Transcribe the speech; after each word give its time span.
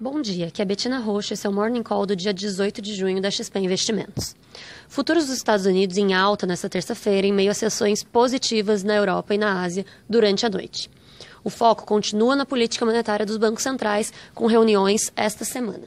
Bom 0.00 0.20
dia, 0.20 0.48
aqui 0.48 0.60
é 0.60 0.64
Betina 0.64 0.98
Rocha, 0.98 1.34
esse 1.34 1.46
é 1.46 1.50
o 1.50 1.52
Morning 1.52 1.82
Call 1.82 2.06
do 2.06 2.16
dia 2.16 2.34
18 2.34 2.82
de 2.82 2.92
junho 2.94 3.22
da 3.22 3.30
XP 3.30 3.60
Investimentos. 3.60 4.34
Futuros 4.88 5.26
dos 5.26 5.36
Estados 5.36 5.64
Unidos 5.64 5.96
em 5.96 6.12
alta 6.12 6.44
nesta 6.44 6.68
terça-feira, 6.68 7.26
em 7.26 7.32
meio 7.32 7.52
a 7.52 7.54
sessões 7.54 8.02
positivas 8.02 8.82
na 8.82 8.96
Europa 8.96 9.32
e 9.34 9.38
na 9.38 9.62
Ásia 9.62 9.86
durante 10.08 10.44
a 10.44 10.50
noite. 10.50 10.90
O 11.44 11.50
foco 11.50 11.86
continua 11.86 12.34
na 12.34 12.44
política 12.44 12.84
monetária 12.84 13.24
dos 13.24 13.36
bancos 13.36 13.62
centrais, 13.62 14.12
com 14.34 14.46
reuniões 14.46 15.12
esta 15.14 15.44
semana. 15.44 15.84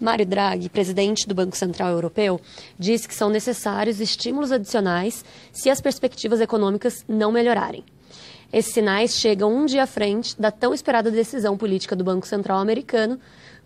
Mário 0.00 0.24
Draghi, 0.24 0.70
presidente 0.70 1.28
do 1.28 1.34
Banco 1.34 1.56
Central 1.56 1.90
Europeu, 1.90 2.40
disse 2.78 3.06
que 3.06 3.14
são 3.14 3.28
necessários 3.28 4.00
estímulos 4.00 4.52
adicionais 4.52 5.22
se 5.52 5.68
as 5.68 5.82
perspectivas 5.82 6.40
econômicas 6.40 7.04
não 7.06 7.30
melhorarem. 7.30 7.84
Esses 8.54 8.72
sinais 8.72 9.16
chegam 9.16 9.52
um 9.52 9.66
dia 9.66 9.82
à 9.82 9.86
frente 9.86 10.40
da 10.40 10.48
tão 10.48 10.72
esperada 10.72 11.10
decisão 11.10 11.56
política 11.56 11.96
do 11.96 12.04
Banco 12.04 12.24
Central 12.24 12.60
americano, 12.60 13.18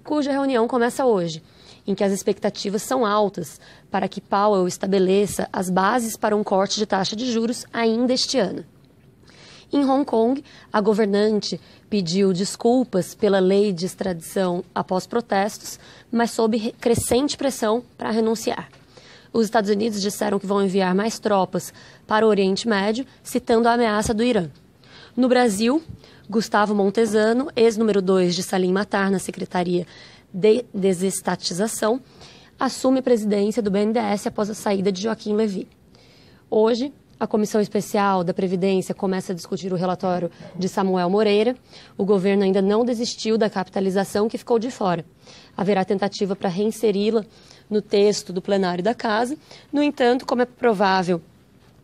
cuja 0.02 0.32
reunião 0.32 0.66
começa 0.66 1.04
hoje, 1.04 1.42
em 1.86 1.94
que 1.94 2.02
as 2.02 2.10
expectativas 2.10 2.80
são 2.80 3.04
altas 3.04 3.60
para 3.90 4.08
que 4.08 4.18
Powell 4.18 4.66
estabeleça 4.66 5.46
as 5.52 5.68
bases 5.68 6.16
para 6.16 6.34
um 6.34 6.42
corte 6.42 6.78
de 6.78 6.86
taxa 6.86 7.14
de 7.14 7.30
juros 7.30 7.66
ainda 7.70 8.14
este 8.14 8.38
ano. 8.38 8.64
Em 9.70 9.84
Hong 9.84 10.06
Kong, 10.06 10.42
a 10.72 10.80
governante 10.80 11.60
pediu 11.90 12.32
desculpas 12.32 13.14
pela 13.14 13.40
lei 13.40 13.74
de 13.74 13.84
extradição 13.84 14.64
após 14.74 15.06
protestos, 15.06 15.78
mas 16.10 16.30
sob 16.30 16.72
crescente 16.80 17.36
pressão 17.36 17.84
para 17.98 18.10
renunciar. 18.10 18.70
Os 19.34 19.44
Estados 19.44 19.68
Unidos 19.68 20.00
disseram 20.00 20.38
que 20.38 20.46
vão 20.46 20.64
enviar 20.64 20.94
mais 20.94 21.18
tropas 21.18 21.74
para 22.06 22.24
o 22.24 22.30
Oriente 22.30 22.66
Médio, 22.66 23.04
citando 23.22 23.68
a 23.68 23.74
ameaça 23.74 24.14
do 24.14 24.24
Irã. 24.24 24.48
No 25.18 25.28
Brasil, 25.28 25.82
Gustavo 26.30 26.76
Montesano, 26.76 27.50
ex-número 27.56 28.00
2 28.00 28.36
de 28.36 28.42
Salim 28.44 28.70
Matar 28.70 29.10
na 29.10 29.18
Secretaria 29.18 29.84
de 30.32 30.64
Desestatização, 30.72 32.00
assume 32.56 33.00
a 33.00 33.02
presidência 33.02 33.60
do 33.60 33.68
BNDES 33.68 34.28
após 34.28 34.48
a 34.48 34.54
saída 34.54 34.92
de 34.92 35.02
Joaquim 35.02 35.34
Levy. 35.34 35.66
Hoje, 36.48 36.92
a 37.18 37.26
Comissão 37.26 37.60
Especial 37.60 38.22
da 38.22 38.32
Previdência 38.32 38.94
começa 38.94 39.32
a 39.32 39.34
discutir 39.34 39.72
o 39.72 39.76
relatório 39.76 40.30
de 40.56 40.68
Samuel 40.68 41.10
Moreira. 41.10 41.56
O 41.96 42.04
governo 42.04 42.44
ainda 42.44 42.62
não 42.62 42.84
desistiu 42.84 43.36
da 43.36 43.50
capitalização 43.50 44.28
que 44.28 44.38
ficou 44.38 44.56
de 44.56 44.70
fora. 44.70 45.04
Haverá 45.56 45.84
tentativa 45.84 46.36
para 46.36 46.48
reinseri-la 46.48 47.24
no 47.68 47.82
texto 47.82 48.32
do 48.32 48.40
plenário 48.40 48.84
da 48.84 48.94
Casa. 48.94 49.36
No 49.72 49.82
entanto, 49.82 50.24
como 50.24 50.42
é 50.42 50.46
provável 50.46 51.20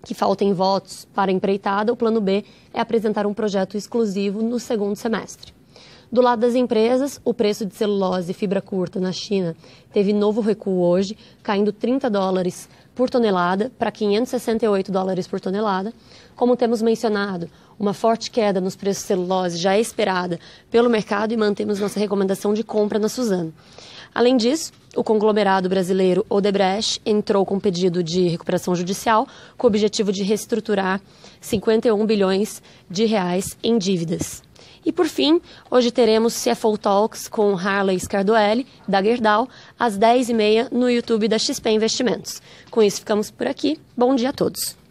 que 0.04 0.14
faltem 0.14 0.52
votos 0.52 1.06
para 1.14 1.32
empreitada, 1.32 1.92
o 1.92 1.96
plano 1.96 2.20
B 2.20 2.44
é 2.72 2.80
apresentar 2.80 3.26
um 3.26 3.34
projeto 3.34 3.76
exclusivo 3.76 4.42
no 4.42 4.60
segundo 4.60 4.96
semestre. 4.96 5.52
Do 6.12 6.20
lado 6.20 6.40
das 6.40 6.54
empresas, 6.54 7.20
o 7.24 7.34
preço 7.34 7.66
de 7.66 7.74
celulose 7.74 8.30
e 8.30 8.34
fibra 8.34 8.60
curta 8.60 9.00
na 9.00 9.10
China 9.10 9.56
teve 9.92 10.12
novo 10.12 10.40
recuo 10.40 10.80
hoje, 10.80 11.16
caindo 11.42 11.72
30 11.72 12.08
dólares 12.08 12.68
por 12.94 13.10
tonelada 13.10 13.72
para 13.76 13.90
568 13.90 14.92
dólares 14.92 15.26
por 15.26 15.40
tonelada. 15.40 15.92
Como 16.36 16.56
temos 16.56 16.80
mencionado, 16.80 17.50
uma 17.78 17.92
forte 17.92 18.30
queda 18.30 18.60
nos 18.60 18.76
preços 18.76 19.02
de 19.02 19.08
celulose 19.08 19.58
já 19.58 19.74
é 19.74 19.80
esperada 19.80 20.38
pelo 20.70 20.88
mercado 20.88 21.32
e 21.32 21.36
mantemos 21.36 21.80
nossa 21.80 21.98
recomendação 21.98 22.54
de 22.54 22.62
compra 22.62 22.98
na 22.98 23.08
Suzano. 23.08 23.52
Além 24.14 24.36
disso, 24.36 24.72
o 24.94 25.02
conglomerado 25.02 25.68
brasileiro 25.68 26.24
Odebrecht 26.28 27.00
entrou 27.04 27.44
com 27.44 27.58
pedido 27.58 28.02
de 28.02 28.28
recuperação 28.28 28.74
judicial 28.74 29.26
com 29.58 29.66
o 29.66 29.68
objetivo 29.68 30.12
de 30.12 30.22
reestruturar 30.22 31.00
51 31.40 32.06
bilhões 32.06 32.62
de 32.88 33.04
reais 33.04 33.58
em 33.62 33.76
dívidas. 33.76 34.42
E 34.86 34.92
por 34.92 35.06
fim, 35.06 35.40
hoje 35.70 35.90
teremos 35.90 36.44
CFO 36.44 36.76
Talks 36.76 37.26
com 37.26 37.56
Harley 37.56 37.98
Scardoelli, 37.98 38.66
da 38.86 39.02
Gerdau, 39.02 39.48
às 39.78 39.98
10h30 39.98 40.70
no 40.70 40.90
YouTube 40.90 41.26
da 41.26 41.38
XP 41.38 41.70
Investimentos. 41.70 42.40
Com 42.70 42.82
isso, 42.82 43.00
ficamos 43.00 43.30
por 43.30 43.46
aqui. 43.46 43.80
Bom 43.96 44.14
dia 44.14 44.28
a 44.28 44.32
todos. 44.32 44.83